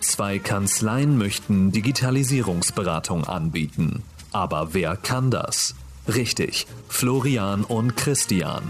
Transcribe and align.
Zwei 0.00 0.38
Kanzleien 0.38 1.18
möchten 1.18 1.72
Digitalisierungsberatung 1.72 3.24
anbieten. 3.24 4.02
Aber 4.32 4.74
wer 4.74 4.96
kann 4.96 5.30
das? 5.30 5.74
Richtig, 6.06 6.66
Florian 6.88 7.64
und 7.64 7.96
Christian. 7.96 8.62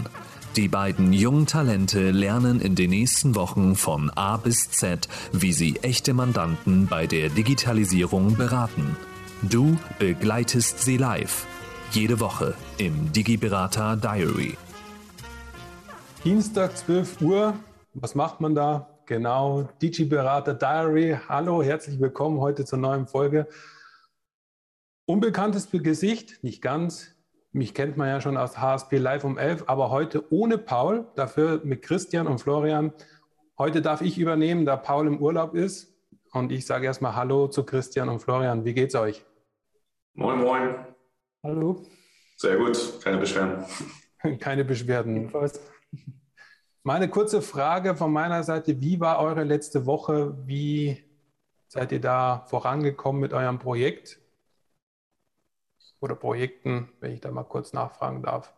Die 0.55 0.67
beiden 0.67 1.13
jungen 1.13 1.45
Talente 1.45 2.09
lernen 2.09 2.59
in 2.59 2.73
den 2.73 2.89
nächsten 2.89 3.35
Wochen 3.35 3.75
von 3.75 4.09
A 4.09 4.37
bis 4.37 4.71
Z, 4.71 5.07
wie 5.31 5.53
sie 5.53 5.77
echte 5.83 6.15
Mandanten 6.15 6.87
bei 6.87 7.05
der 7.05 7.29
Digitalisierung 7.29 8.35
beraten. 8.35 8.97
Du 9.43 9.77
begleitest 9.99 10.79
sie 10.79 10.97
live. 10.97 11.45
Jede 11.91 12.19
Woche 12.19 12.55
im 12.79 13.11
Digiberater 13.11 13.95
Diary. 13.95 14.57
Dienstag 16.23 16.75
12 16.75 17.21
Uhr. 17.21 17.53
Was 17.93 18.15
macht 18.15 18.41
man 18.41 18.55
da? 18.55 18.96
Genau, 19.07 19.69
Digiberater 19.81 20.53
Diary. 20.53 21.17
Hallo, 21.29 21.63
herzlich 21.63 21.97
willkommen 21.97 22.41
heute 22.41 22.65
zur 22.65 22.77
neuen 22.77 23.07
Folge. 23.07 23.47
Unbekanntes 25.05 25.69
Gesicht, 25.71 26.43
nicht 26.43 26.61
ganz. 26.61 27.15
Mich 27.53 27.73
kennt 27.73 27.95
man 27.95 28.09
ja 28.09 28.19
schon 28.19 28.35
aus 28.35 28.57
HSP 28.57 28.97
Live 28.97 29.23
um 29.23 29.37
11, 29.37 29.63
aber 29.67 29.91
heute 29.91 30.29
ohne 30.29 30.57
Paul, 30.57 31.07
dafür 31.15 31.61
mit 31.63 31.83
Christian 31.83 32.27
und 32.27 32.39
Florian. 32.39 32.91
Heute 33.57 33.81
darf 33.81 34.01
ich 34.01 34.17
übernehmen, 34.17 34.65
da 34.65 34.75
Paul 34.75 35.07
im 35.07 35.21
Urlaub 35.21 35.55
ist. 35.55 35.95
Und 36.33 36.51
ich 36.51 36.65
sage 36.65 36.85
erstmal 36.85 37.15
Hallo 37.15 37.47
zu 37.47 37.63
Christian 37.63 38.09
und 38.09 38.19
Florian. 38.19 38.65
Wie 38.65 38.73
geht's 38.73 38.95
euch? 38.95 39.23
Moin, 40.15 40.39
moin. 40.39 40.85
Hallo. 41.43 41.81
Sehr 42.35 42.57
gut, 42.57 42.99
keine 43.01 43.19
Beschwerden. 43.19 43.63
keine 44.41 44.65
Beschwerden. 44.65 45.15
Jedenfalls. 45.15 45.61
Meine 46.87 47.09
kurze 47.09 47.41
Frage 47.41 47.97
von 47.97 48.13
meiner 48.13 48.43
Seite: 48.43 48.79
Wie 48.79 49.01
war 49.01 49.19
eure 49.19 49.43
letzte 49.43 49.85
Woche? 49.85 50.37
Wie 50.45 51.03
seid 51.67 51.91
ihr 51.91 51.99
da 51.99 52.45
vorangekommen 52.47 53.19
mit 53.19 53.33
eurem 53.33 53.59
Projekt? 53.59 54.21
Oder 55.99 56.15
Projekten, 56.15 56.87
wenn 57.01 57.11
ich 57.11 57.19
da 57.19 57.29
mal 57.29 57.43
kurz 57.43 57.73
nachfragen 57.73 58.23
darf. 58.23 58.53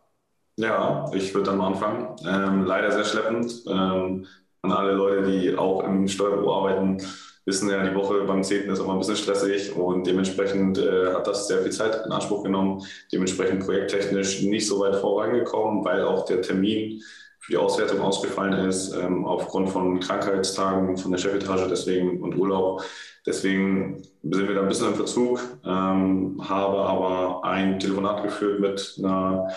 Ja, 0.54 1.10
ich 1.12 1.34
würde 1.34 1.50
dann 1.50 1.58
mal 1.58 1.72
anfangen. 1.72 2.14
Ähm, 2.24 2.62
leider 2.66 2.92
sehr 2.92 3.04
schleppend. 3.04 3.64
Ähm, 3.66 4.28
an 4.62 4.70
alle 4.70 4.92
Leute, 4.92 5.28
die 5.28 5.56
auch 5.56 5.82
im 5.82 6.06
Steuerbüro 6.06 6.54
arbeiten, 6.54 6.98
wissen 7.46 7.68
ja, 7.68 7.82
die 7.84 7.96
Woche 7.96 8.22
beim 8.26 8.44
10. 8.44 8.70
ist 8.70 8.78
immer 8.78 8.92
ein 8.92 9.00
bisschen 9.00 9.16
stressig 9.16 9.74
und 9.74 10.06
dementsprechend 10.06 10.78
äh, 10.78 11.12
hat 11.14 11.26
das 11.26 11.48
sehr 11.48 11.62
viel 11.62 11.72
Zeit 11.72 12.06
in 12.06 12.12
Anspruch 12.12 12.44
genommen. 12.44 12.86
Dementsprechend 13.12 13.64
projekttechnisch 13.64 14.42
nicht 14.42 14.68
so 14.68 14.78
weit 14.78 14.94
vorangekommen, 14.94 15.84
weil 15.84 16.04
auch 16.04 16.26
der 16.26 16.42
Termin 16.42 17.02
für 17.40 17.52
die 17.52 17.58
Auswertung 17.58 18.00
ausgefallen 18.00 18.68
ist, 18.68 18.94
ähm, 18.94 19.24
aufgrund 19.24 19.70
von 19.70 19.98
Krankheitstagen 20.00 20.96
von 20.96 21.10
der 21.10 21.18
Chefetage 21.18 21.68
deswegen 21.68 22.22
und 22.22 22.36
Urlaub. 22.36 22.82
Deswegen 23.26 24.02
sind 24.22 24.48
wir 24.48 24.54
da 24.54 24.62
ein 24.62 24.68
bisschen 24.68 24.88
im 24.88 24.94
Verzug, 24.94 25.40
ähm, 25.64 26.40
habe 26.42 26.78
aber 26.78 27.44
ein 27.44 27.80
Telefonat 27.80 28.22
geführt 28.22 28.60
mit 28.60 28.96
einer 28.98 29.48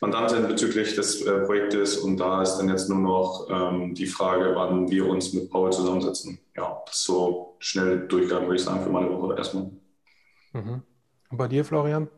Mandantin 0.00 0.48
bezüglich 0.48 0.96
des 0.96 1.22
äh, 1.22 1.40
Projektes 1.46 1.98
und 1.98 2.16
da 2.18 2.42
ist 2.42 2.56
dann 2.56 2.68
jetzt 2.68 2.88
nur 2.88 2.98
noch 2.98 3.46
ähm, 3.48 3.94
die 3.94 4.06
Frage, 4.06 4.52
wann 4.56 4.90
wir 4.90 5.08
uns 5.08 5.32
mit 5.32 5.48
Paul 5.48 5.72
zusammensetzen. 5.72 6.40
Ja, 6.56 6.82
so 6.90 7.56
schnell 7.60 8.08
Durchgang, 8.08 8.42
würde 8.42 8.56
ich 8.56 8.64
sagen, 8.64 8.82
für 8.82 8.90
meine 8.90 9.08
Woche 9.10 9.36
erstmal. 9.36 9.70
Mhm. 10.52 10.82
Und 11.30 11.38
bei 11.38 11.46
dir, 11.46 11.64
Florian? 11.64 12.08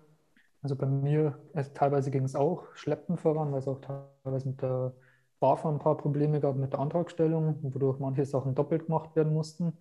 Also 0.65 0.77
bei 0.77 0.87
mir, 0.87 1.39
also 1.53 1.71
teilweise 1.75 2.11
ging 2.11 2.25
es 2.25 2.35
auch 2.35 2.75
schleppend 2.75 3.21
voran, 3.21 3.53
weil 3.53 3.59
es 3.59 3.69
auch 3.69 3.83
teilweise 3.83 4.49
mit 4.49 4.63
der 4.63 4.95
BAFA 5.39 5.69
ein 5.69 5.79
paar 5.79 5.99
Probleme 5.99 6.41
gab 6.41 6.57
mit 6.57 6.73
der 6.73 6.81
Antragstellung, 6.81 7.59
wodurch 7.61 7.99
manche 7.99 8.25
Sachen 8.25 8.55
doppelt 8.55 8.87
gemacht 8.87 9.15
werden 9.15 9.35
mussten. 9.35 9.77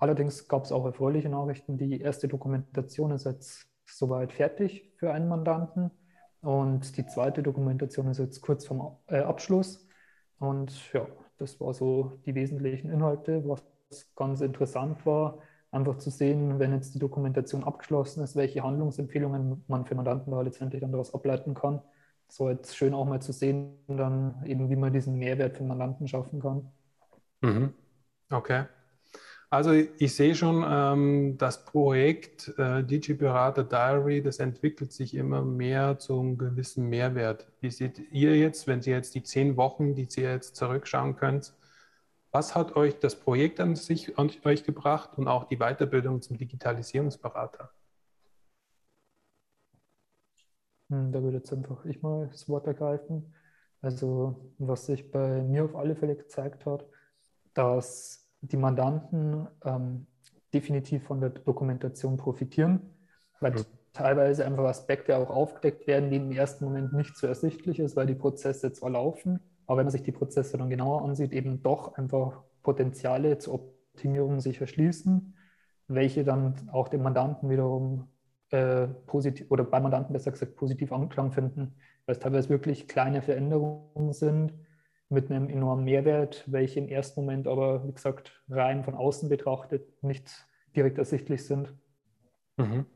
Allerdings 0.00 0.48
gab 0.48 0.64
es 0.64 0.72
auch 0.72 0.84
erfreuliche 0.84 1.28
Nachrichten. 1.28 1.78
Die 1.78 2.00
erste 2.00 2.26
Dokumentation 2.26 3.12
ist 3.12 3.24
jetzt 3.24 3.68
soweit 3.84 4.32
fertig 4.32 4.92
für 4.96 5.12
einen 5.12 5.28
Mandanten. 5.28 5.92
Und 6.40 6.96
die 6.96 7.06
zweite 7.06 7.44
Dokumentation 7.44 8.08
ist 8.08 8.18
jetzt 8.18 8.40
kurz 8.40 8.66
vorm 8.66 8.96
äh, 9.06 9.20
Abschluss. 9.20 9.86
Und 10.40 10.92
ja, 10.92 11.06
das 11.38 11.60
war 11.60 11.72
so 11.72 12.18
die 12.26 12.34
wesentlichen 12.34 12.90
Inhalte. 12.90 13.48
Was 13.48 13.62
ganz 14.16 14.40
interessant 14.40 15.06
war, 15.06 15.38
einfach 15.70 15.98
zu 15.98 16.10
sehen, 16.10 16.58
wenn 16.58 16.72
jetzt 16.72 16.94
die 16.94 16.98
Dokumentation 16.98 17.64
abgeschlossen 17.64 18.22
ist, 18.22 18.36
welche 18.36 18.62
Handlungsempfehlungen 18.62 19.64
man 19.68 19.84
für 19.84 19.94
Mandanten 19.94 20.30
da 20.30 20.40
letztendlich 20.40 20.80
dann 20.80 20.92
daraus 20.92 21.14
ableiten 21.14 21.54
kann. 21.54 21.82
So 22.28 22.48
jetzt 22.48 22.76
schön 22.76 22.94
auch 22.94 23.04
mal 23.04 23.20
zu 23.20 23.32
sehen, 23.32 23.78
dann 23.86 24.42
eben, 24.46 24.68
wie 24.70 24.76
man 24.76 24.92
diesen 24.92 25.16
Mehrwert 25.16 25.56
für 25.56 25.64
Mandanten 25.64 26.08
schaffen 26.08 26.40
kann. 26.40 26.70
Mhm. 27.40 27.72
Okay. 28.30 28.64
Also 29.48 29.72
ich 29.72 30.14
sehe 30.14 30.34
schon, 30.34 30.64
ähm, 30.68 31.36
das 31.38 31.64
Projekt 31.64 32.52
äh, 32.58 32.82
DigiBerater 32.82 33.62
Diary, 33.62 34.20
das 34.20 34.40
entwickelt 34.40 34.92
sich 34.92 35.14
immer 35.14 35.42
mehr 35.42 35.98
zum 36.00 36.36
gewissen 36.36 36.88
Mehrwert. 36.88 37.46
Wie 37.60 37.70
seht 37.70 38.00
ihr 38.10 38.36
jetzt, 38.36 38.66
wenn 38.66 38.82
Sie 38.82 38.90
jetzt 38.90 39.14
die 39.14 39.22
zehn 39.22 39.56
Wochen, 39.56 39.94
die 39.94 40.06
Sie 40.10 40.22
jetzt 40.22 40.56
zurückschauen 40.56 41.14
könnt, 41.14 41.54
was 42.36 42.54
hat 42.54 42.76
euch 42.76 42.98
das 42.98 43.16
Projekt 43.18 43.60
an 43.60 43.76
sich 43.76 44.18
an 44.18 44.30
euch 44.44 44.62
gebracht 44.62 45.16
und 45.16 45.26
auch 45.26 45.44
die 45.44 45.56
Weiterbildung 45.56 46.20
zum 46.20 46.36
Digitalisierungsberater? 46.36 47.70
Hm, 50.90 51.12
da 51.12 51.22
würde 51.22 51.38
jetzt 51.38 51.50
einfach 51.50 51.86
ich 51.86 52.02
mal 52.02 52.28
das 52.30 52.46
Wort 52.46 52.66
ergreifen. 52.66 53.32
Also 53.80 54.52
was 54.58 54.84
sich 54.84 55.10
bei 55.10 55.40
mir 55.40 55.64
auf 55.64 55.74
alle 55.74 55.96
Fälle 55.96 56.14
gezeigt 56.14 56.66
hat, 56.66 56.84
dass 57.54 58.28
die 58.42 58.58
Mandanten 58.58 59.48
ähm, 59.64 60.06
definitiv 60.52 61.04
von 61.04 61.22
der 61.22 61.30
Dokumentation 61.30 62.18
profitieren, 62.18 62.80
weil 63.40 63.52
mhm. 63.52 63.64
teilweise 63.94 64.44
einfach 64.44 64.64
Aspekte 64.64 65.16
auch 65.16 65.30
aufgedeckt 65.30 65.86
werden, 65.86 66.10
die 66.10 66.16
im 66.16 66.32
ersten 66.32 66.66
Moment 66.66 66.92
nicht 66.92 67.16
so 67.16 67.26
ersichtlich 67.26 67.78
ist, 67.78 67.96
weil 67.96 68.06
die 68.06 68.14
Prozesse 68.14 68.74
zwar 68.74 68.90
laufen, 68.90 69.40
aber 69.66 69.78
wenn 69.78 69.86
man 69.86 69.92
sich 69.92 70.02
die 70.02 70.12
Prozesse 70.12 70.58
dann 70.58 70.70
genauer 70.70 71.02
ansieht, 71.02 71.32
eben 71.32 71.62
doch 71.62 71.94
einfach 71.94 72.42
Potenziale 72.62 73.38
zur 73.38 73.54
Optimierung 73.54 74.40
sich 74.40 74.60
erschließen, 74.60 75.36
welche 75.88 76.24
dann 76.24 76.68
auch 76.72 76.88
dem 76.88 77.02
Mandanten 77.02 77.48
wiederum 77.48 78.08
äh, 78.50 78.86
positiv 79.06 79.50
oder 79.50 79.64
beim 79.64 79.84
Mandanten 79.84 80.12
besser 80.12 80.30
gesagt 80.30 80.56
positiv 80.56 80.92
Anklang 80.92 81.32
finden, 81.32 81.76
weil 82.06 82.14
es 82.14 82.20
teilweise 82.20 82.48
wirklich 82.48 82.88
kleine 82.88 83.22
Veränderungen 83.22 84.12
sind, 84.12 84.52
mit 85.08 85.30
einem 85.30 85.48
enormen 85.48 85.84
Mehrwert, 85.84 86.44
welche 86.46 86.80
im 86.80 86.88
ersten 86.88 87.20
Moment 87.20 87.46
aber, 87.46 87.86
wie 87.86 87.92
gesagt, 87.92 88.42
rein 88.48 88.82
von 88.84 88.94
außen 88.94 89.28
betrachtet 89.28 90.02
nicht 90.02 90.48
direkt 90.74 90.98
ersichtlich 90.98 91.46
sind. 91.46 91.72
Mhm. 92.56 92.86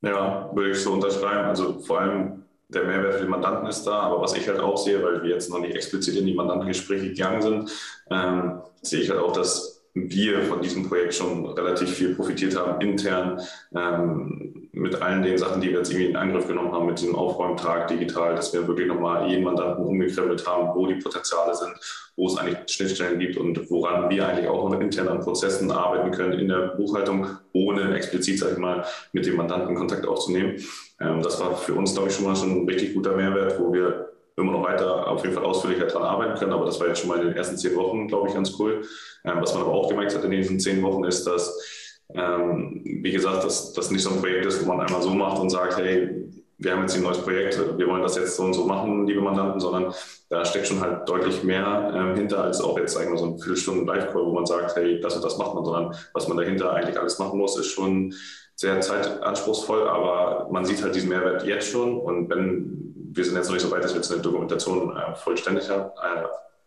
Ja, 0.00 0.50
würde 0.54 0.70
ich 0.70 0.82
so 0.82 0.92
unterschreiben. 0.92 1.48
Also 1.48 1.78
vor 1.78 2.00
allem 2.00 2.44
der 2.74 2.84
Mehrwert 2.84 3.14
für 3.14 3.20
den 3.20 3.30
Mandanten 3.30 3.66
ist 3.68 3.84
da, 3.84 4.00
aber 4.00 4.20
was 4.20 4.34
ich 4.34 4.48
halt 4.48 4.60
auch 4.60 4.76
sehe, 4.76 5.02
weil 5.02 5.22
wir 5.22 5.30
jetzt 5.30 5.50
noch 5.50 5.60
nicht 5.60 5.74
explizit 5.74 6.16
in 6.16 6.26
die 6.26 6.34
Mandantengespräche 6.34 7.08
gegangen 7.08 7.42
sind, 7.42 7.70
ähm, 8.10 8.62
sehe 8.80 9.00
ich 9.00 9.10
halt 9.10 9.20
auch, 9.20 9.32
dass 9.32 9.81
wir 9.94 10.42
von 10.42 10.62
diesem 10.62 10.88
Projekt 10.88 11.14
schon 11.14 11.44
relativ 11.46 11.90
viel 11.90 12.14
profitiert 12.14 12.56
haben, 12.56 12.80
intern, 12.80 13.40
ähm, 13.74 14.68
mit 14.72 15.00
allen 15.02 15.22
den 15.22 15.36
Sachen, 15.36 15.60
die 15.60 15.68
wir 15.68 15.78
jetzt 15.78 15.90
irgendwie 15.90 16.10
in 16.10 16.16
Angriff 16.16 16.46
genommen 16.46 16.72
haben, 16.72 16.86
mit 16.86 16.98
diesem 16.98 17.14
Aufräumtag 17.14 17.88
digital, 17.88 18.34
dass 18.34 18.54
wir 18.54 18.66
wirklich 18.66 18.88
nochmal 18.88 19.28
jeden 19.28 19.44
Mandanten 19.44 19.84
umgekrempelt 19.84 20.46
haben, 20.46 20.74
wo 20.74 20.86
die 20.86 20.94
Potenziale 20.94 21.54
sind, 21.54 21.74
wo 22.16 22.26
es 22.26 22.38
eigentlich 22.38 22.74
Schnittstellen 22.74 23.18
gibt 23.18 23.36
und 23.36 23.70
woran 23.70 24.08
wir 24.08 24.26
eigentlich 24.26 24.48
auch 24.48 24.70
mit 24.70 24.80
internen 24.80 25.20
Prozessen 25.20 25.70
arbeiten 25.70 26.10
können 26.10 26.38
in 26.38 26.48
der 26.48 26.68
Buchhaltung, 26.76 27.26
ohne 27.52 27.94
explizit, 27.94 28.38
sag 28.38 28.52
ich 28.52 28.58
mal, 28.58 28.86
mit 29.12 29.26
dem 29.26 29.36
Mandanten 29.36 29.74
Kontakt 29.74 30.06
aufzunehmen. 30.06 30.56
Ähm, 31.00 31.22
das 31.22 31.38
war 31.38 31.54
für 31.54 31.74
uns, 31.74 31.92
glaube 31.92 32.08
ich, 32.08 32.14
schon 32.14 32.24
mal 32.24 32.34
schon 32.34 32.62
ein 32.62 32.68
richtig 32.68 32.94
guter 32.94 33.14
Mehrwert, 33.14 33.60
wo 33.60 33.74
wir 33.74 34.11
immer 34.36 34.52
noch 34.52 34.64
weiter 34.64 35.06
auf 35.08 35.22
jeden 35.22 35.34
Fall 35.34 35.44
ausführlicher 35.44 35.86
daran 35.86 36.02
arbeiten 36.02 36.38
können. 36.38 36.52
Aber 36.52 36.64
das 36.64 36.80
war 36.80 36.88
jetzt 36.88 37.00
schon 37.00 37.08
mal 37.08 37.20
in 37.20 37.28
den 37.28 37.36
ersten 37.36 37.56
zehn 37.56 37.74
Wochen, 37.76 38.08
glaube 38.08 38.28
ich, 38.28 38.34
ganz 38.34 38.58
cool. 38.58 38.82
Ähm, 39.24 39.38
was 39.40 39.54
man 39.54 39.62
aber 39.62 39.72
auch 39.72 39.88
gemerkt 39.88 40.14
hat 40.14 40.24
in 40.24 40.30
diesen 40.30 40.58
zehn 40.60 40.82
Wochen 40.82 41.04
ist, 41.04 41.24
dass, 41.24 41.98
ähm, 42.14 42.82
wie 42.84 43.12
gesagt, 43.12 43.44
dass 43.44 43.72
das 43.72 43.90
nicht 43.90 44.02
so 44.02 44.10
ein 44.10 44.20
Projekt 44.20 44.46
ist, 44.46 44.64
wo 44.64 44.68
man 44.68 44.80
einmal 44.80 45.02
so 45.02 45.10
macht 45.10 45.40
und 45.40 45.50
sagt, 45.50 45.76
hey, 45.78 46.10
wir 46.58 46.72
haben 46.72 46.82
jetzt 46.82 46.96
ein 46.96 47.02
neues 47.02 47.18
Projekt, 47.18 47.58
wir 47.76 47.86
wollen 47.88 48.02
das 48.02 48.16
jetzt 48.16 48.36
so 48.36 48.44
und 48.44 48.54
so 48.54 48.64
machen, 48.64 49.06
liebe 49.06 49.20
Mandanten, 49.20 49.60
sondern 49.60 49.92
da 50.28 50.44
steckt 50.44 50.68
schon 50.68 50.80
halt 50.80 51.08
deutlich 51.08 51.42
mehr 51.42 51.92
ähm, 51.94 52.14
hinter, 52.14 52.44
als 52.44 52.60
auch 52.60 52.78
jetzt 52.78 52.94
sagen 52.94 53.10
wir 53.10 53.18
so 53.18 53.26
ein 53.26 53.38
Viertelstunden 53.38 53.86
Live-Call, 53.86 54.24
wo 54.24 54.32
man 54.32 54.46
sagt, 54.46 54.76
hey, 54.76 55.00
das 55.00 55.16
und 55.16 55.24
das 55.24 55.38
macht 55.38 55.54
man, 55.54 55.64
sondern 55.64 55.94
was 56.14 56.28
man 56.28 56.36
dahinter 56.36 56.72
eigentlich 56.72 56.98
alles 56.98 57.18
machen 57.18 57.38
muss, 57.38 57.58
ist 57.58 57.72
schon 57.72 58.14
sehr 58.54 58.80
zeitanspruchsvoll, 58.80 59.88
aber 59.88 60.48
man 60.50 60.64
sieht 60.64 60.82
halt 60.82 60.94
diesen 60.94 61.08
Mehrwert 61.08 61.44
jetzt 61.44 61.70
schon 61.70 61.98
und 61.98 62.28
wenn 62.30 62.82
wir 63.14 63.24
sind 63.24 63.36
jetzt 63.36 63.46
noch 63.46 63.54
nicht 63.54 63.62
so 63.62 63.70
weit, 63.70 63.84
dass 63.84 63.92
wir 63.92 64.00
jetzt 64.00 64.12
eine 64.12 64.22
Dokumentation 64.22 64.96
äh, 64.96 65.14
vollständig 65.14 65.68
äh, 65.68 65.84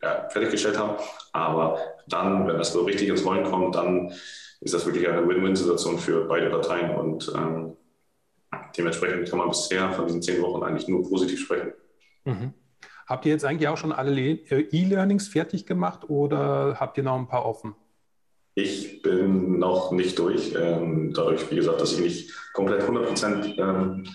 ja, 0.01 0.29
fertiggestellt 0.29 0.77
haben. 0.77 0.97
Aber 1.33 1.79
dann, 2.07 2.47
wenn 2.47 2.57
das 2.57 2.73
so 2.73 2.83
richtig 2.83 3.09
ins 3.09 3.25
Rollen 3.25 3.45
kommt, 3.45 3.75
dann 3.75 4.11
ist 4.61 4.73
das 4.73 4.85
wirklich 4.85 5.07
eine 5.07 5.27
Win-Win-Situation 5.27 5.97
für 5.97 6.27
beide 6.27 6.49
Parteien. 6.49 6.95
Und 6.95 7.31
ähm, 7.35 7.75
dementsprechend 8.77 9.29
kann 9.29 9.39
man 9.39 9.49
bisher 9.49 9.91
von 9.91 10.05
diesen 10.05 10.21
zehn 10.21 10.41
Wochen 10.41 10.63
eigentlich 10.63 10.87
nur 10.87 11.03
positiv 11.07 11.39
sprechen. 11.39 11.73
Mhm. 12.25 12.53
Habt 13.07 13.25
ihr 13.25 13.31
jetzt 13.31 13.45
eigentlich 13.45 13.67
auch 13.67 13.77
schon 13.77 13.91
alle 13.91 14.19
E-Learnings 14.19 15.27
fertig 15.27 15.65
gemacht 15.65 16.09
oder 16.09 16.77
habt 16.79 16.97
ihr 16.97 17.03
noch 17.03 17.17
ein 17.17 17.27
paar 17.27 17.45
offen? 17.45 17.75
Ich 18.55 19.01
bin 19.01 19.59
noch 19.59 19.91
nicht 19.91 20.17
durch. 20.17 20.55
Ähm, 20.57 21.13
dadurch, 21.13 21.51
wie 21.51 21.57
gesagt, 21.57 21.81
dass 21.81 21.93
ich 21.93 21.99
nicht 21.99 22.33
komplett 22.53 22.83
100% 22.83 23.59
ähm, 23.59 24.07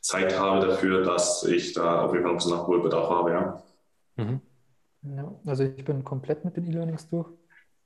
Zeit 0.00 0.38
habe 0.38 0.66
dafür, 0.66 1.02
dass 1.02 1.44
ich 1.44 1.72
da 1.72 2.04
auf 2.04 2.12
jeden 2.12 2.24
Fall 2.24 2.34
noch 2.34 2.40
so 2.40 2.54
Nachholbedarf 2.54 3.08
habe, 3.08 3.30
ja. 3.30 3.62
Mhm. 4.16 4.40
ja. 5.16 5.34
Also 5.46 5.64
ich 5.64 5.84
bin 5.84 6.04
komplett 6.04 6.44
mit 6.44 6.56
den 6.56 6.66
E-Learnings 6.66 7.08
durch 7.08 7.28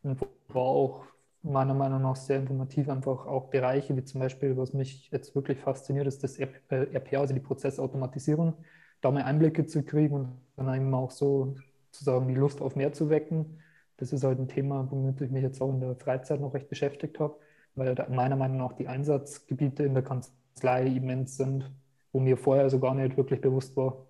und 0.02 0.20
war 0.48 0.62
auch 0.62 1.04
meiner 1.42 1.74
Meinung 1.74 2.02
nach 2.02 2.16
sehr 2.16 2.40
informativ, 2.40 2.88
einfach 2.88 3.26
auch 3.26 3.50
Bereiche 3.50 3.96
wie 3.96 4.04
zum 4.04 4.20
Beispiel, 4.20 4.56
was 4.56 4.72
mich 4.72 5.10
jetzt 5.12 5.34
wirklich 5.34 5.58
fasziniert, 5.58 6.06
ist 6.06 6.24
das 6.24 6.38
RPA, 6.38 7.20
also 7.20 7.32
die 7.32 7.40
Prozessautomatisierung, 7.40 8.54
da 9.00 9.10
mal 9.10 9.22
Einblicke 9.22 9.66
zu 9.66 9.84
kriegen 9.84 10.42
und 10.56 10.66
dann 10.66 10.74
eben 10.74 10.92
auch 10.94 11.10
so 11.10 11.54
sozusagen 11.92 12.28
die 12.28 12.34
Lust 12.34 12.60
auf 12.60 12.74
mehr 12.74 12.92
zu 12.92 13.08
wecken. 13.08 13.60
Das 13.96 14.12
ist 14.12 14.24
halt 14.24 14.38
ein 14.38 14.48
Thema, 14.48 14.86
womit 14.90 15.20
ich 15.20 15.30
mich 15.30 15.42
jetzt 15.42 15.60
auch 15.60 15.70
in 15.70 15.80
der 15.80 15.96
Freizeit 15.96 16.40
noch 16.40 16.54
recht 16.54 16.68
beschäftigt 16.68 17.18
habe, 17.18 17.36
weil 17.74 17.94
meiner 18.10 18.36
Meinung 18.36 18.58
nach 18.58 18.74
die 18.74 18.88
Einsatzgebiete 18.88 19.84
in 19.84 19.94
der 19.94 20.02
Kanzlei 20.02 20.86
immens 20.86 21.36
sind, 21.36 21.70
wo 22.12 22.20
mir 22.20 22.36
vorher 22.36 22.68
so 22.70 22.78
gar 22.78 22.94
nicht 22.94 23.16
wirklich 23.16 23.40
bewusst 23.40 23.76
war. 23.76 24.06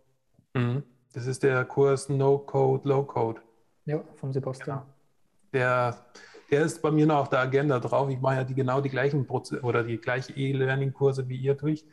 Mhm. 0.54 0.82
Das 1.12 1.26
ist 1.26 1.42
der 1.42 1.64
Kurs 1.64 2.08
No 2.08 2.38
Code, 2.38 2.88
Low 2.88 3.04
Code. 3.04 3.40
Ja, 3.84 4.02
vom 4.16 4.32
Sebastian. 4.32 4.78
Genau. 4.78 4.92
Der 5.52 5.96
der 6.50 6.62
ist 6.62 6.80
bei 6.80 6.90
mir 6.90 7.06
noch 7.06 7.16
auf 7.16 7.28
der 7.28 7.40
Agenda 7.40 7.80
drauf. 7.80 8.08
Ich 8.08 8.20
mache 8.20 8.36
ja 8.36 8.44
die, 8.44 8.54
genau 8.54 8.80
die 8.80 8.88
gleichen 8.88 9.26
Proze 9.26 9.60
oder 9.62 9.82
die 9.82 9.98
gleiche 9.98 10.32
E-Learning-Kurse 10.32 11.28
wie 11.28 11.36
ihr 11.36 11.54
durch. 11.54 11.84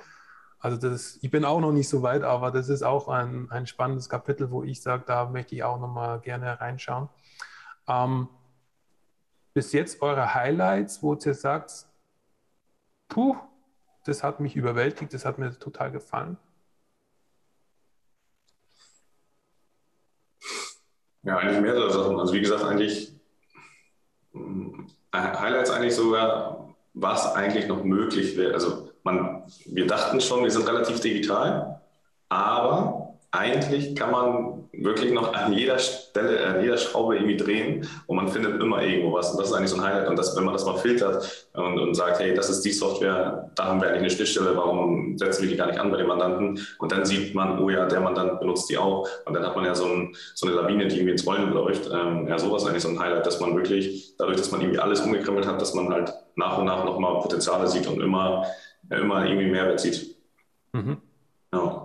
Also 0.59 0.77
das, 0.77 1.17
ich 1.21 1.31
bin 1.31 1.43
auch 1.43 1.59
noch 1.59 1.71
nicht 1.71 1.89
so 1.89 2.03
weit, 2.03 2.23
aber 2.23 2.51
das 2.51 2.69
ist 2.69 2.83
auch 2.83 3.07
ein, 3.07 3.49
ein 3.51 3.67
spannendes 3.67 4.07
Kapitel, 4.07 4.51
wo 4.51 4.63
ich 4.63 4.81
sage, 4.81 5.03
da 5.05 5.27
möchte 5.27 5.55
ich 5.55 5.63
auch 5.63 5.79
noch 5.79 5.91
mal 5.91 6.19
gerne 6.19 6.59
reinschauen. 6.61 7.09
Ähm, 7.87 8.27
bis 9.53 9.71
jetzt 9.71 10.01
eure 10.01 10.33
Highlights, 10.33 11.03
wo 11.03 11.13
ihr 11.15 11.33
sagt, 11.33 11.85
puh, 13.07 13.35
das 14.05 14.23
hat 14.23 14.39
mich 14.39 14.55
überwältigt, 14.55 15.13
das 15.13 15.25
hat 15.25 15.37
mir 15.37 15.57
total 15.57 15.91
gefallen. 15.91 16.37
Ja, 21.23 21.37
eigentlich 21.37 21.61
mehrere 21.61 21.91
Sachen. 21.91 22.19
Also 22.19 22.33
wie 22.33 22.41
gesagt, 22.41 22.63
eigentlich 22.63 23.13
Highlights 25.43 25.69
eigentlich 25.69 25.95
sogar, 25.95 26.73
was 26.93 27.33
eigentlich 27.35 27.67
noch 27.67 27.83
möglich 27.83 28.37
wäre. 28.37 28.53
Also 28.53 28.89
man, 29.03 29.43
wir 29.65 29.87
dachten 29.87 30.19
schon, 30.21 30.43
wir 30.43 30.51
sind 30.51 30.67
relativ 30.67 30.99
digital, 30.99 31.81
aber 32.29 33.02
eigentlich 33.33 33.95
kann 33.95 34.11
man 34.11 34.69
wirklich 34.73 35.11
noch 35.11 35.33
an 35.33 35.53
jeder 35.53 35.79
Stelle, 35.79 36.45
an 36.45 36.61
jeder 36.61 36.77
Schraube 36.77 37.15
irgendwie 37.15 37.35
drehen 37.35 37.87
und 38.05 38.15
man 38.15 38.27
findet 38.27 38.61
immer 38.61 38.83
irgendwo 38.83 39.13
was. 39.13 39.31
Und 39.31 39.39
das 39.39 39.49
ist 39.49 39.55
eigentlich 39.55 39.71
so 39.71 39.77
ein 39.77 39.83
Highlight. 39.83 40.07
Und 40.07 40.19
das, 40.19 40.37
wenn 40.37 40.43
man 40.43 40.53
das 40.53 40.65
mal 40.65 40.77
filtert 40.77 41.47
und, 41.53 41.79
und 41.79 41.95
sagt, 41.95 42.19
hey, 42.19 42.35
das 42.35 42.51
ist 42.51 42.61
die 42.61 42.71
Software, 42.71 43.49
da 43.55 43.65
haben 43.65 43.81
wir 43.81 43.87
eigentlich 43.87 44.01
eine 44.01 44.09
Schnittstelle, 44.11 44.55
warum 44.55 45.17
setzen 45.17 45.41
wir 45.41 45.49
die 45.49 45.57
gar 45.57 45.65
nicht 45.65 45.79
an 45.79 45.89
bei 45.89 45.97
den 45.97 46.05
Mandanten? 46.05 46.59
Und 46.77 46.91
dann 46.91 47.05
sieht 47.05 47.33
man, 47.33 47.57
oh 47.57 47.71
ja, 47.71 47.87
der 47.87 48.01
Mandant 48.01 48.39
benutzt 48.39 48.69
die 48.69 48.77
auch. 48.77 49.07
Und 49.25 49.33
dann 49.33 49.43
hat 49.43 49.55
man 49.55 49.65
ja 49.65 49.73
so, 49.73 49.85
ein, 49.85 50.15
so 50.35 50.45
eine 50.45 50.55
Lawine, 50.55 50.87
die 50.87 50.97
irgendwie 50.97 51.13
ins 51.13 51.25
Rollen 51.25 51.51
läuft. 51.53 51.89
Ähm, 51.91 52.27
ja, 52.27 52.37
sowas 52.37 52.61
ist 52.61 52.69
eigentlich 52.69 52.83
so 52.83 52.89
ein 52.89 52.99
Highlight, 52.99 53.25
dass 53.25 53.39
man 53.39 53.55
wirklich, 53.55 54.15
dadurch, 54.19 54.37
dass 54.37 54.51
man 54.51 54.61
irgendwie 54.61 54.79
alles 54.79 55.01
umgekrempelt 55.01 55.47
hat, 55.47 55.59
dass 55.59 55.73
man 55.73 55.91
halt 55.91 56.13
nach 56.35 56.59
und 56.59 56.65
nach 56.65 56.85
nochmal 56.85 57.19
Potenziale 57.19 57.67
sieht 57.67 57.87
und 57.87 57.99
immer, 57.99 58.45
immer 58.91 59.25
irgendwie 59.25 59.49
Mehrwert 59.49 59.79
sieht. 59.79 60.17
Mhm. 60.73 60.97
Ja. 61.51 61.82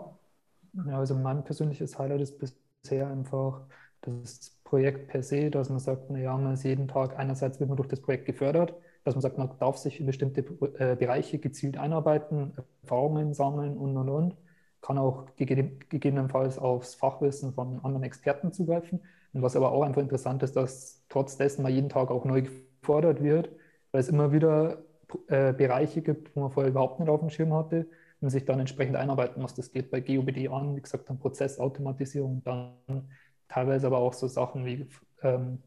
Ja, 0.88 0.98
also 0.98 1.14
mein 1.14 1.44
persönliches 1.44 1.98
Highlight 1.98 2.20
ist 2.22 2.38
bisher 2.38 3.08
einfach 3.08 3.66
das 4.02 4.58
Projekt 4.64 5.08
per 5.08 5.22
se, 5.22 5.50
dass 5.50 5.68
man 5.70 5.78
sagt, 5.78 6.10
naja, 6.10 6.36
man 6.36 6.54
ist 6.54 6.64
jeden 6.64 6.88
Tag, 6.88 7.18
einerseits 7.18 7.58
wird 7.60 7.68
man 7.68 7.76
durch 7.76 7.88
das 7.88 8.00
Projekt 8.00 8.26
gefördert, 8.26 8.74
dass 9.04 9.14
man 9.14 9.22
sagt, 9.22 9.38
man 9.38 9.50
darf 9.58 9.76
sich 9.76 10.00
in 10.00 10.06
bestimmte 10.06 10.40
äh, 10.78 10.96
Bereiche 10.96 11.38
gezielt 11.38 11.76
einarbeiten, 11.78 12.54
Erfahrungen 12.82 13.34
sammeln 13.34 13.76
und 13.76 13.96
und 13.96 14.08
und, 14.08 14.36
kann 14.80 14.98
auch 14.98 15.26
gegebenenfalls 15.36 16.58
aufs 16.58 16.94
Fachwissen 16.94 17.52
von 17.52 17.80
anderen 17.84 18.04
Experten 18.04 18.52
zugreifen. 18.52 19.00
Und 19.32 19.42
was 19.42 19.56
aber 19.56 19.72
auch 19.72 19.82
einfach 19.82 20.00
interessant 20.02 20.42
ist, 20.42 20.54
dass 20.56 21.04
trotz 21.08 21.36
dessen 21.36 21.62
man 21.62 21.72
jeden 21.72 21.88
Tag 21.88 22.10
auch 22.10 22.24
neu 22.24 22.42
gefordert 22.42 23.22
wird, 23.22 23.50
weil 23.90 24.00
es 24.00 24.08
immer 24.08 24.32
wieder 24.32 24.84
äh, 25.28 25.52
Bereiche 25.52 26.02
gibt, 26.02 26.34
wo 26.36 26.40
man 26.40 26.50
vorher 26.52 26.70
überhaupt 26.70 27.00
nicht 27.00 27.08
auf 27.08 27.20
dem 27.20 27.30
Schirm 27.30 27.52
hatte 27.54 27.88
und 28.20 28.30
sich 28.30 28.44
dann 28.44 28.60
entsprechend 28.60 28.96
einarbeiten 28.96 29.40
muss. 29.40 29.54
Das 29.54 29.70
geht 29.70 29.90
bei 29.90 30.00
GOBD 30.00 30.48
an, 30.48 30.76
wie 30.76 30.82
gesagt, 30.82 31.08
dann 31.08 31.18
Prozessautomatisierung, 31.18 32.42
dann 32.44 33.08
teilweise 33.48 33.86
aber 33.86 33.98
auch 33.98 34.12
so 34.12 34.26
Sachen 34.26 34.64
wie 34.64 34.88
ähm, 35.22 35.62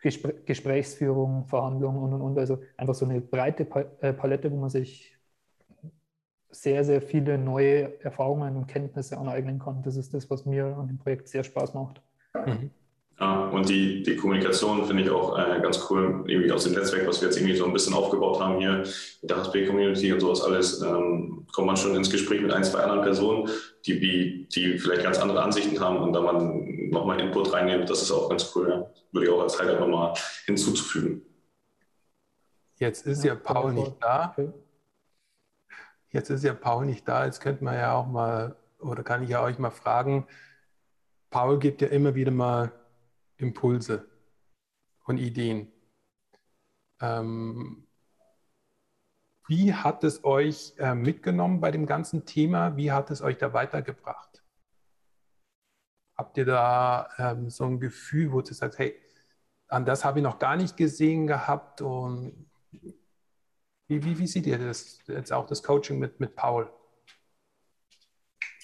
Gespr 0.00 0.32
Gesprächsführung, 0.44 1.46
Verhandlungen 1.46 2.02
und 2.02 2.12
und 2.12 2.20
und. 2.20 2.38
Also 2.38 2.60
einfach 2.76 2.94
so 2.94 3.06
eine 3.06 3.20
breite 3.20 3.66
äh, 4.00 4.12
Palette, 4.12 4.50
wo 4.52 4.56
man 4.56 4.70
sich 4.70 5.16
sehr, 6.50 6.84
sehr 6.84 7.02
viele 7.02 7.38
neue 7.38 8.02
Erfahrungen 8.02 8.56
und 8.56 8.66
Kenntnisse 8.66 9.18
aneignen 9.18 9.58
kann. 9.58 9.82
Das 9.82 9.96
ist 9.96 10.14
das, 10.14 10.30
was 10.30 10.46
mir 10.46 10.76
an 10.76 10.88
dem 10.88 10.98
Projekt 10.98 11.28
sehr 11.28 11.44
Spaß 11.44 11.74
macht. 11.74 12.00
Mhm. 12.34 12.70
Ja, 13.18 13.46
und 13.48 13.66
die, 13.66 14.02
die 14.02 14.14
Kommunikation 14.14 14.84
finde 14.84 15.04
ich 15.04 15.10
auch 15.10 15.38
äh, 15.38 15.58
ganz 15.62 15.86
cool, 15.88 16.24
irgendwie 16.26 16.52
aus 16.52 16.64
dem 16.64 16.74
Netzwerk, 16.74 17.06
was 17.06 17.22
wir 17.22 17.28
jetzt 17.28 17.38
irgendwie 17.38 17.56
so 17.56 17.64
ein 17.64 17.72
bisschen 17.72 17.94
aufgebaut 17.94 18.38
haben 18.40 18.58
hier 18.58 18.82
mit 19.22 19.30
der 19.30 19.38
HSP-Community 19.38 20.12
und 20.12 20.20
sowas 20.20 20.42
alles, 20.42 20.82
ähm, 20.82 21.46
kommt 21.54 21.66
man 21.66 21.78
schon 21.78 21.96
ins 21.96 22.10
Gespräch 22.10 22.42
mit 22.42 22.52
ein, 22.52 22.62
zwei 22.62 22.80
anderen 22.80 23.00
Personen, 23.00 23.48
die, 23.86 24.46
die 24.48 24.78
vielleicht 24.78 25.02
ganz 25.02 25.18
andere 25.18 25.42
Ansichten 25.42 25.80
haben 25.80 25.96
und 25.96 26.12
da 26.12 26.20
man 26.20 26.90
nochmal 26.90 27.18
Input 27.18 27.54
reinnimmt, 27.54 27.88
das 27.88 28.02
ist 28.02 28.10
auch 28.10 28.28
ganz 28.28 28.54
cool. 28.54 28.68
Ja. 28.68 28.90
Würde 29.12 29.26
ich 29.26 29.32
auch 29.32 29.40
als 29.40 29.58
Highlight 29.58 29.80
nochmal 29.80 30.12
hinzuzufügen. 30.44 31.22
Jetzt 32.78 33.06
ist 33.06 33.24
ja 33.24 33.34
Paul 33.34 33.72
nicht 33.72 33.94
da. 34.00 34.36
Jetzt 36.10 36.28
ist 36.28 36.44
ja 36.44 36.52
Paul 36.52 36.84
nicht 36.84 37.08
da. 37.08 37.24
Jetzt 37.24 37.40
könnte 37.40 37.64
man 37.64 37.76
ja 37.76 37.94
auch 37.94 38.06
mal, 38.06 38.56
oder 38.78 39.02
kann 39.02 39.22
ich 39.22 39.30
ja 39.30 39.42
euch 39.42 39.58
mal 39.58 39.70
fragen, 39.70 40.26
Paul 41.30 41.58
gibt 41.58 41.80
ja 41.80 41.88
immer 41.88 42.14
wieder 42.14 42.30
mal 42.30 42.72
Impulse 43.36 44.08
und 45.04 45.18
Ideen. 45.18 45.72
Ähm, 47.00 47.86
wie 49.48 49.72
hat 49.74 50.02
es 50.02 50.24
euch 50.24 50.74
äh, 50.78 50.94
mitgenommen 50.94 51.60
bei 51.60 51.70
dem 51.70 51.86
ganzen 51.86 52.24
Thema? 52.26 52.76
Wie 52.76 52.90
hat 52.90 53.10
es 53.10 53.22
euch 53.22 53.38
da 53.38 53.52
weitergebracht? 53.52 54.42
Habt 56.16 56.36
ihr 56.38 56.46
da 56.46 57.08
ähm, 57.18 57.50
so 57.50 57.64
ein 57.64 57.78
Gefühl, 57.78 58.32
wo 58.32 58.40
ihr 58.40 58.54
sagt, 58.54 58.78
hey, 58.78 58.98
an 59.68 59.84
das 59.84 60.04
habe 60.04 60.18
ich 60.18 60.22
noch 60.22 60.38
gar 60.38 60.56
nicht 60.56 60.76
gesehen 60.76 61.26
gehabt? 61.26 61.80
Und 61.80 62.50
wie, 63.88 64.02
wie, 64.02 64.18
wie 64.18 64.26
seht 64.26 64.46
ihr 64.46 64.58
das 64.58 64.98
jetzt 65.06 65.32
auch 65.32 65.46
das 65.46 65.62
Coaching 65.62 65.98
mit, 65.98 66.18
mit 66.18 66.34
Paul? 66.34 66.72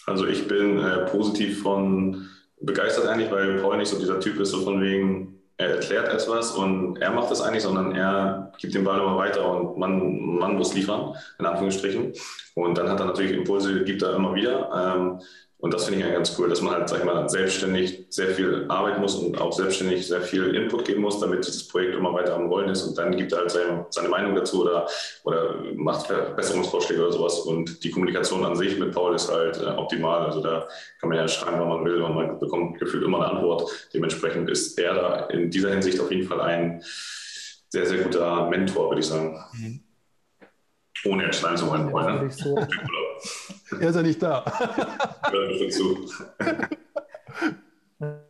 Also 0.06 0.26
ich 0.26 0.48
bin 0.48 0.78
äh, 0.78 1.06
positiv 1.06 1.62
von 1.62 2.28
begeistert 2.62 3.06
eigentlich, 3.06 3.30
weil 3.30 3.60
Paul 3.60 3.76
nicht 3.76 3.88
so 3.88 3.98
dieser 3.98 4.20
Typ 4.20 4.38
ist, 4.40 4.50
so 4.50 4.62
von 4.62 4.80
wegen, 4.80 5.40
er 5.58 5.76
erklärt 5.76 6.08
etwas 6.08 6.52
und 6.52 6.96
er 6.96 7.10
macht 7.10 7.30
das 7.30 7.40
eigentlich, 7.40 7.62
sondern 7.62 7.94
er 7.94 8.52
gibt 8.58 8.74
den 8.74 8.84
Ball 8.84 9.00
immer 9.00 9.16
weiter 9.16 9.48
und 9.48 9.78
man, 9.78 10.36
man 10.38 10.56
muss 10.56 10.74
liefern, 10.74 11.14
in 11.38 11.46
Anführungsstrichen. 11.46 12.12
Und 12.54 12.78
dann 12.78 12.88
hat 12.88 13.00
er 13.00 13.06
natürlich 13.06 13.32
Impulse, 13.32 13.84
gibt 13.84 14.02
er 14.02 14.14
immer 14.14 14.34
wieder. 14.34 14.70
Ähm, 14.74 15.20
und 15.62 15.72
das 15.72 15.84
finde 15.84 16.04
ich 16.04 16.12
ganz 16.12 16.36
cool, 16.36 16.48
dass 16.48 16.60
man 16.60 16.74
halt, 16.74 16.88
sag 16.88 16.98
ich 16.98 17.04
mal, 17.04 17.28
selbstständig 17.28 18.06
sehr 18.08 18.30
viel 18.30 18.64
arbeiten 18.68 19.00
muss 19.00 19.14
und 19.14 19.40
auch 19.40 19.52
selbstständig 19.52 20.04
sehr 20.04 20.20
viel 20.20 20.56
Input 20.56 20.84
geben 20.84 21.02
muss, 21.02 21.20
damit 21.20 21.46
dieses 21.46 21.68
Projekt 21.68 21.94
immer 21.94 22.12
weiter 22.12 22.34
am 22.34 22.48
Rollen 22.48 22.68
ist. 22.68 22.82
Und 22.82 22.98
dann 22.98 23.16
gibt 23.16 23.30
er 23.30 23.38
halt 23.38 23.52
seine, 23.52 23.86
seine 23.90 24.08
Meinung 24.08 24.34
dazu 24.34 24.62
oder, 24.62 24.88
oder 25.22 25.54
macht 25.76 26.08
Verbesserungsvorschläge 26.08 27.00
oder 27.00 27.12
sowas. 27.12 27.38
Und 27.38 27.84
die 27.84 27.92
Kommunikation 27.92 28.44
an 28.44 28.56
sich 28.56 28.76
mit 28.76 28.90
Paul 28.90 29.14
ist 29.14 29.30
halt 29.30 29.56
äh, 29.58 29.66
optimal. 29.66 30.26
Also 30.26 30.42
da 30.42 30.66
kann 30.98 31.10
man 31.10 31.18
ja 31.18 31.28
schreiben, 31.28 31.60
wann 31.60 31.68
man 31.68 31.84
will 31.84 32.02
und 32.02 32.14
man 32.16 32.40
bekommt 32.40 32.80
gefühlt 32.80 33.04
immer 33.04 33.18
eine 33.18 33.36
Antwort. 33.36 33.70
Dementsprechend 33.94 34.50
ist 34.50 34.76
er 34.80 34.94
da 34.94 35.26
in 35.26 35.48
dieser 35.48 35.70
Hinsicht 35.70 36.00
auf 36.00 36.10
jeden 36.10 36.26
Fall 36.26 36.40
ein 36.40 36.82
sehr, 37.68 37.86
sehr 37.86 37.98
guter 37.98 38.48
Mentor, 38.48 38.88
würde 38.88 39.00
ich 39.00 39.06
sagen. 39.06 39.38
Mhm. 39.52 39.80
Ohne 41.04 41.24
jetzt 41.24 41.40
schneiden 41.40 41.56
zu 41.56 41.68
wollen. 41.68 41.90
Ja, 41.90 42.30
so. 42.30 42.56
Er 43.80 43.88
ist 43.88 43.96
ja 43.96 44.02
nicht 44.02 44.22
da. 44.22 44.44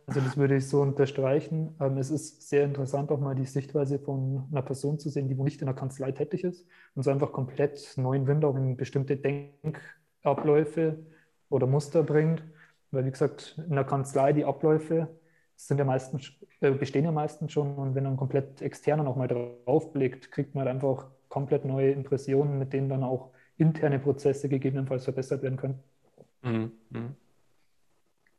Also 0.05 0.21
das 0.21 0.37
würde 0.37 0.57
ich 0.57 0.67
so 0.67 0.81
unterstreichen. 0.81 1.75
Ähm, 1.79 1.97
es 1.97 2.11
ist 2.11 2.47
sehr 2.47 2.63
interessant, 2.63 3.11
auch 3.11 3.19
mal 3.19 3.33
die 3.33 3.45
Sichtweise 3.45 3.97
von 3.97 4.47
einer 4.51 4.61
Person 4.61 4.99
zu 4.99 5.09
sehen, 5.09 5.27
die 5.27 5.37
wo 5.37 5.43
nicht 5.43 5.61
in 5.61 5.65
der 5.65 5.75
Kanzlei 5.75 6.11
tätig 6.11 6.43
ist 6.43 6.67
und 6.93 7.01
so 7.01 7.09
einfach 7.09 7.31
komplett 7.31 7.93
neuen 7.97 8.27
Wind 8.27 8.45
auch 8.45 8.55
in 8.55 8.77
bestimmte 8.77 9.17
Denkabläufe 9.17 10.99
oder 11.49 11.65
Muster 11.65 12.03
bringt. 12.03 12.43
Weil, 12.91 13.05
wie 13.05 13.11
gesagt, 13.11 13.59
in 13.67 13.73
der 13.73 13.85
Kanzlei 13.85 14.33
die 14.33 14.45
Abläufe 14.45 15.07
sind 15.55 15.79
ja 15.79 15.85
meistens, 15.85 16.31
äh, 16.59 16.71
bestehen 16.71 17.05
ja 17.05 17.11
meistens 17.11 17.51
schon 17.51 17.75
und 17.75 17.95
wenn 17.95 18.03
dann 18.03 18.17
komplett 18.17 18.61
externer 18.61 19.03
nochmal 19.03 19.27
draufblickt, 19.27 20.31
kriegt 20.31 20.53
man 20.53 20.65
halt 20.65 20.75
einfach 20.75 21.07
komplett 21.33 21.65
neue 21.65 21.89
Impressionen, 21.89 22.59
mit 22.59 22.73
denen 22.73 22.89
dann 22.89 23.03
auch 23.03 23.31
interne 23.57 23.97
Prozesse 23.97 24.49
gegebenenfalls 24.49 25.03
verbessert 25.03 25.41
werden 25.41 25.57
können. 25.57 25.79
Mhm. 26.43 26.71
mhm. 26.91 27.15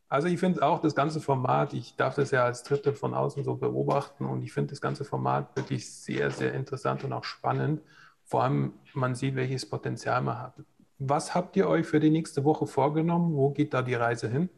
Also 0.08 0.28
ich 0.28 0.38
finde 0.38 0.62
auch 0.62 0.80
das 0.80 0.94
ganze 0.94 1.20
Format, 1.20 1.72
ich 1.72 1.96
darf 1.96 2.14
das 2.14 2.30
ja 2.30 2.44
als 2.44 2.62
Dritte 2.62 2.92
von 2.92 3.14
außen 3.14 3.42
so 3.42 3.56
beobachten 3.56 4.26
und 4.26 4.44
ich 4.44 4.52
finde 4.52 4.70
das 4.70 4.80
ganze 4.80 5.04
Format 5.04 5.56
wirklich 5.56 5.90
sehr, 5.90 6.30
sehr 6.30 6.54
interessant 6.54 7.02
und 7.02 7.12
auch 7.12 7.24
spannend. 7.24 7.80
Vor 8.22 8.44
allem, 8.44 8.74
man 8.92 9.16
sieht, 9.16 9.34
welches 9.34 9.68
Potenzial 9.68 10.22
man 10.22 10.38
hat. 10.38 10.54
Was 11.00 11.34
habt 11.34 11.56
ihr 11.56 11.66
euch 11.68 11.86
für 11.86 11.98
die 11.98 12.10
nächste 12.10 12.44
Woche 12.44 12.68
vorgenommen? 12.68 13.34
Wo 13.34 13.50
geht 13.50 13.74
da 13.74 13.82
die 13.82 13.94
Reise 13.94 14.28
hin? 14.28 14.48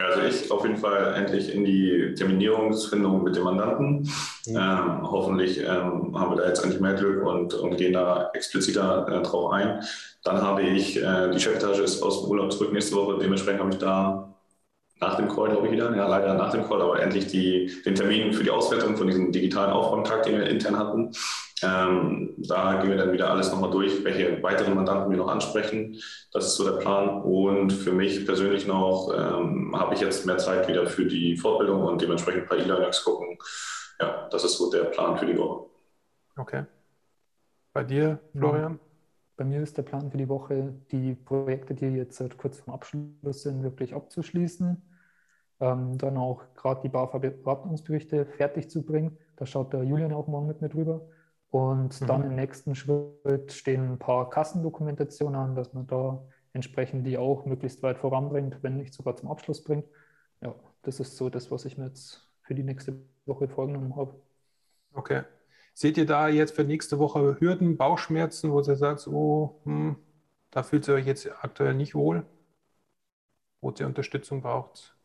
Also 0.00 0.22
ich 0.22 0.50
auf 0.50 0.64
jeden 0.64 0.76
Fall 0.76 1.14
endlich 1.14 1.54
in 1.54 1.64
die 1.64 2.14
Terminierungsfindung 2.16 3.22
mit 3.22 3.36
dem 3.36 3.44
Mandanten. 3.44 4.08
Mhm. 4.46 4.56
Ähm, 4.56 5.10
hoffentlich 5.10 5.58
ähm, 5.58 6.18
haben 6.18 6.32
wir 6.32 6.36
da 6.36 6.48
jetzt 6.48 6.62
endlich 6.62 6.80
mehr 6.80 6.94
Glück 6.94 7.24
und, 7.24 7.54
und 7.54 7.76
gehen 7.76 7.92
da 7.92 8.30
expliziter 8.32 9.06
äh, 9.08 9.22
drauf 9.22 9.52
ein. 9.52 9.80
Dann 10.24 10.42
habe 10.42 10.62
ich, 10.62 10.96
äh, 11.02 11.30
die 11.30 11.40
Chefetage 11.40 11.80
ist 11.80 12.02
aus 12.02 12.22
dem 12.22 12.30
Urlaub 12.30 12.52
zurück 12.52 12.72
nächste 12.72 12.96
Woche, 12.96 13.18
dementsprechend 13.20 13.60
habe 13.60 13.70
ich 13.70 13.78
da 13.78 14.34
nach 15.00 15.16
dem 15.16 15.28
Call, 15.28 15.50
glaube 15.50 15.66
ich, 15.66 15.72
wieder, 15.72 15.94
ja 15.96 16.06
leider 16.06 16.34
nach 16.34 16.52
dem 16.52 16.66
Call, 16.68 16.82
aber 16.82 17.00
endlich 17.00 17.26
die, 17.26 17.82
den 17.84 17.94
Termin 17.94 18.32
für 18.32 18.44
die 18.44 18.50
Auswertung 18.50 18.96
von 18.96 19.06
diesem 19.06 19.32
digitalen 19.32 19.72
Aufräumtag, 19.72 20.24
den 20.24 20.38
wir 20.38 20.46
intern 20.48 20.78
hatten. 20.78 21.12
Ähm, 21.62 22.34
da 22.36 22.80
gehen 22.80 22.90
wir 22.90 22.96
dann 22.96 23.12
wieder 23.12 23.30
alles 23.30 23.50
nochmal 23.50 23.70
durch, 23.70 24.04
welche 24.04 24.42
weiteren 24.42 24.74
Mandanten 24.74 25.10
wir 25.10 25.18
noch 25.18 25.28
ansprechen. 25.28 25.96
Das 26.32 26.46
ist 26.46 26.56
so 26.56 26.64
der 26.64 26.78
Plan. 26.78 27.22
Und 27.22 27.72
für 27.72 27.92
mich 27.92 28.24
persönlich 28.26 28.66
noch 28.66 29.12
ähm, 29.14 29.74
habe 29.78 29.94
ich 29.94 30.00
jetzt 30.00 30.26
mehr 30.26 30.38
Zeit 30.38 30.68
wieder 30.68 30.86
für 30.86 31.06
die 31.06 31.36
Fortbildung 31.36 31.82
und 31.82 32.00
dementsprechend 32.00 32.42
ein 32.42 32.48
paar 32.48 32.58
E-Learnings 32.58 33.04
gucken. 33.04 33.38
Ja, 34.00 34.28
das 34.30 34.44
ist 34.44 34.56
so 34.56 34.70
der 34.70 34.84
Plan 34.84 35.16
für 35.16 35.26
die 35.26 35.36
Woche. 35.36 35.66
Okay. 36.36 36.64
Bei 37.72 37.84
dir, 37.84 38.18
Florian? 38.32 38.80
Bei 39.36 39.44
mir 39.44 39.62
ist 39.62 39.76
der 39.78 39.82
Plan 39.82 40.10
für 40.10 40.18
die 40.18 40.28
Woche, 40.28 40.74
die 40.90 41.14
Projekte, 41.14 41.74
die 41.74 41.86
jetzt 41.86 42.22
kurz 42.36 42.58
vorm 42.58 42.74
Abschluss 42.74 43.42
sind, 43.42 43.62
wirklich 43.62 43.94
abzuschließen. 43.94 44.82
Ähm, 45.60 45.98
dann 45.98 46.16
auch 46.16 46.42
gerade 46.56 46.80
die 46.82 46.88
BAFA-Beratungsberichte 46.88 48.24
fertig 48.24 48.70
zu 48.70 48.82
bringen. 48.82 49.18
Da 49.36 49.44
schaut 49.44 49.72
der 49.72 49.84
Julian 49.84 50.12
auch 50.12 50.26
morgen 50.26 50.46
mit 50.46 50.62
mir 50.62 50.70
drüber. 50.70 51.02
Und 51.50 52.00
mhm. 52.00 52.06
dann 52.06 52.24
im 52.24 52.34
nächsten 52.34 52.74
Schritt 52.74 53.52
stehen 53.52 53.92
ein 53.92 53.98
paar 53.98 54.30
Kassendokumentationen 54.30 55.38
an, 55.38 55.54
dass 55.54 55.72
man 55.74 55.86
da 55.86 56.22
entsprechend 56.52 57.06
die 57.06 57.18
auch 57.18 57.44
möglichst 57.44 57.82
weit 57.82 57.98
voranbringt, 57.98 58.62
wenn 58.62 58.76
nicht 58.76 58.94
sogar 58.94 59.16
zum 59.16 59.30
Abschluss 59.30 59.62
bringt. 59.62 59.84
Ja, 60.40 60.54
das 60.82 61.00
ist 61.00 61.16
so 61.16 61.28
das, 61.28 61.50
was 61.50 61.64
ich 61.64 61.76
mir 61.76 61.86
jetzt 61.86 62.28
für 62.42 62.54
die 62.54 62.62
nächste 62.62 62.96
Woche 63.26 63.48
vorgenommen 63.48 63.96
habe. 63.96 64.14
Okay. 64.94 65.22
Seht 65.74 65.96
ihr 65.98 66.06
da 66.06 66.28
jetzt 66.28 66.56
für 66.56 66.64
nächste 66.64 66.98
Woche 66.98 67.38
Hürden, 67.40 67.76
Bauchschmerzen, 67.76 68.50
wo 68.50 68.60
ihr 68.60 68.76
sagt, 68.76 69.06
oh, 69.06 69.60
hm, 69.64 69.96
da 70.50 70.62
fühlt 70.62 70.88
ihr 70.88 70.94
euch 70.94 71.06
jetzt 71.06 71.28
aktuell 71.42 71.74
nicht 71.74 71.94
wohl, 71.94 72.24
wo 73.60 73.72
ihr 73.78 73.86
Unterstützung 73.86 74.42
braucht? 74.42 74.96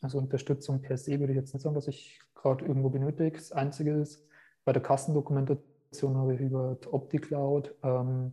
Also 0.00 0.18
Unterstützung 0.18 0.80
per 0.80 0.96
se 0.96 1.18
würde 1.20 1.32
ich 1.32 1.38
jetzt 1.38 1.52
nicht 1.52 1.62
sagen, 1.62 1.74
dass 1.74 1.88
ich 1.88 2.20
gerade 2.34 2.64
irgendwo 2.64 2.88
benötige. 2.88 3.36
Das 3.36 3.52
Einzige 3.52 3.92
ist, 3.92 4.26
bei 4.64 4.72
der 4.72 4.82
Kassendokumentation 4.82 6.16
habe 6.16 6.34
ich 6.34 6.40
über 6.40 6.76
OptiCloud 6.90 7.74
ähm, 7.82 8.32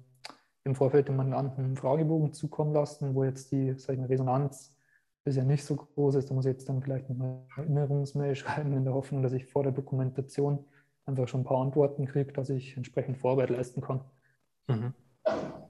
im 0.63 0.75
Vorfeld 0.75 1.07
dem 1.07 1.17
Mandanten 1.17 1.63
einen 1.63 1.77
Fragebogen 1.77 2.33
zukommen 2.33 2.73
lassen, 2.73 3.15
wo 3.15 3.23
jetzt 3.23 3.51
die 3.51 3.73
sag 3.77 3.93
ich 3.93 3.99
mal, 3.99 4.07
Resonanz 4.07 4.75
bisher 5.23 5.43
nicht 5.43 5.65
so 5.65 5.75
groß 5.75 6.15
ist. 6.15 6.29
Da 6.29 6.33
muss 6.33 6.45
ich 6.45 6.53
jetzt 6.53 6.69
dann 6.69 6.81
vielleicht 6.81 7.09
noch 7.09 7.17
eine 7.19 7.45
Erinnerungsmail 7.57 8.35
schreiben, 8.37 8.73
in 8.73 8.85
der 8.85 8.93
Hoffnung, 8.93 9.23
dass 9.23 9.33
ich 9.33 9.45
vor 9.45 9.63
der 9.63 9.73
Dokumentation 9.73 10.63
einfach 11.05 11.27
schon 11.27 11.41
ein 11.41 11.45
paar 11.45 11.61
Antworten 11.61 12.05
kriege, 12.05 12.31
dass 12.33 12.49
ich 12.49 12.75
entsprechend 12.77 13.17
Vorarbeit 13.17 13.49
leisten 13.49 13.81
kann. 13.81 14.01
Mhm. 14.67 14.93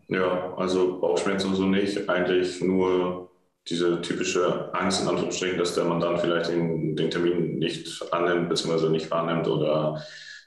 Ja, 0.08 0.54
also 0.56 1.00
Bauchschmerzen 1.00 1.50
und 1.50 1.56
so 1.56 1.66
nicht, 1.66 2.10
eigentlich 2.10 2.62
nur 2.62 3.30
diese 3.70 4.02
typische 4.02 4.74
Angst 4.74 5.02
in 5.02 5.08
Anführungsstrichen, 5.08 5.58
dass 5.58 5.76
der 5.76 5.86
Mandant 5.86 6.20
vielleicht 6.22 6.50
den, 6.50 6.96
den 6.96 7.12
Termin 7.12 7.60
nicht 7.60 8.14
annimmt 8.14 8.50
bzw. 8.50 8.90
nicht 8.90 9.12
wahrnimmt 9.12 9.48
oder 9.48 10.02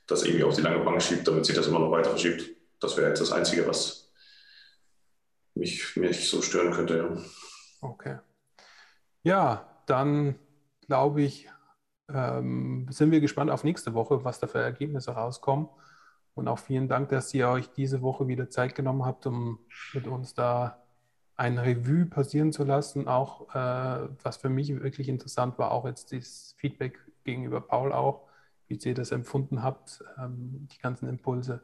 das 0.06 0.24
irgendwie 0.24 0.44
auf 0.44 0.56
die 0.56 0.62
lange 0.62 0.84
Bank 0.84 1.02
schiebt, 1.02 1.28
damit 1.28 1.44
sich 1.44 1.54
das 1.54 1.66
immer 1.66 1.78
noch 1.78 1.90
weiter 1.90 2.10
verschiebt. 2.10 2.50
Das 2.80 2.96
wäre 2.96 3.08
jetzt 3.08 3.20
das 3.20 3.32
Einzige, 3.32 3.66
was 3.66 4.10
mich, 5.54 5.96
mich 5.96 6.28
so 6.28 6.42
stören 6.42 6.72
könnte. 6.72 6.96
Ja. 6.96 7.22
Okay. 7.82 8.18
Ja, 9.22 9.82
dann 9.86 10.36
glaube 10.86 11.22
ich, 11.22 11.48
ähm, 12.12 12.86
sind 12.90 13.10
wir 13.10 13.20
gespannt 13.20 13.50
auf 13.50 13.64
nächste 13.64 13.94
Woche, 13.94 14.24
was 14.24 14.40
da 14.40 14.46
für 14.46 14.58
Ergebnisse 14.60 15.12
rauskommen. 15.12 15.68
Und 16.34 16.48
auch 16.48 16.58
vielen 16.58 16.88
Dank, 16.88 17.10
dass 17.10 17.34
ihr 17.34 17.48
euch 17.48 17.70
diese 17.70 18.02
Woche 18.02 18.26
wieder 18.26 18.48
Zeit 18.48 18.74
genommen 18.74 19.04
habt, 19.04 19.26
um 19.26 19.58
mit 19.92 20.06
uns 20.06 20.34
da 20.34 20.82
ein 21.40 21.56
Revue 21.56 22.04
passieren 22.04 22.52
zu 22.52 22.64
lassen, 22.64 23.08
auch 23.08 23.48
äh, 23.54 24.08
was 24.22 24.36
für 24.36 24.50
mich 24.50 24.68
wirklich 24.82 25.08
interessant 25.08 25.58
war, 25.58 25.72
auch 25.72 25.86
jetzt 25.86 26.12
das 26.12 26.54
Feedback 26.58 26.98
gegenüber 27.24 27.62
Paul 27.62 27.92
auch, 27.92 28.28
wie 28.68 28.76
ihr 28.76 28.92
das 28.92 29.10
empfunden 29.10 29.62
habt, 29.62 30.04
ähm, 30.18 30.68
die 30.70 30.78
ganzen 30.78 31.08
Impulse. 31.08 31.62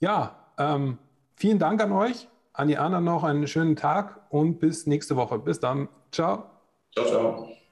Ja, 0.00 0.52
ähm, 0.58 0.98
vielen 1.36 1.60
Dank 1.60 1.80
an 1.80 1.92
euch, 1.92 2.28
an 2.52 2.66
die 2.66 2.78
anderen 2.78 3.04
noch 3.04 3.22
einen 3.22 3.46
schönen 3.46 3.76
Tag 3.76 4.26
und 4.28 4.58
bis 4.58 4.88
nächste 4.88 5.14
Woche. 5.14 5.38
Bis 5.38 5.60
dann. 5.60 5.88
Ciao. 6.10 6.50
Ciao, 6.92 7.06
ciao. 7.06 7.65